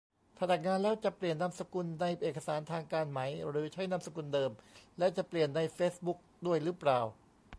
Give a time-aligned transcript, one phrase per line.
[0.37, 3.19] ถ้าแต่งงานแล้วจะเปลี่ยนนามสกุลในเอกสารทางการไหม
[3.49, 4.51] หรือใช้นามสกุลเดิม
[4.99, 6.99] และจะเปลี่ยนในเฟซบุ๊กด้วยรึเปล่า